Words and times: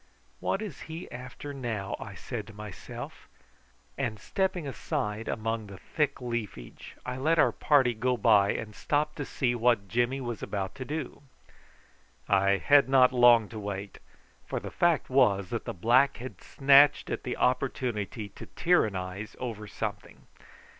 "What 0.39 0.63
is 0.63 0.81
he 0.89 1.07
after 1.11 1.53
now?" 1.53 1.95
I 1.99 2.15
said 2.15 2.47
to 2.47 2.53
myself; 2.55 3.29
and 3.99 4.19
stepping 4.19 4.67
aside 4.67 5.27
among 5.27 5.67
the 5.67 5.77
thick 5.77 6.19
leafage, 6.19 6.95
I 7.05 7.17
let 7.17 7.37
our 7.37 7.51
party 7.51 7.93
go 7.93 8.17
by 8.17 8.49
and 8.53 8.73
stopped 8.73 9.15
to 9.17 9.25
see 9.25 9.53
what 9.53 9.87
Jimmy 9.87 10.19
was 10.19 10.41
about 10.41 10.73
to 10.81 10.85
do. 10.85 11.21
I 12.27 12.57
had 12.57 12.89
not 12.89 13.13
long 13.13 13.47
to 13.49 13.59
wait, 13.59 13.99
for 14.47 14.59
the 14.59 14.71
fact 14.71 15.07
was 15.07 15.51
that 15.51 15.65
the 15.65 15.71
black 15.73 16.17
had 16.17 16.41
snatched 16.41 17.11
at 17.11 17.21
the 17.21 17.37
opportunity 17.37 18.27
to 18.29 18.47
tyrannise 18.47 19.35
over 19.39 19.67
something. 19.67 20.25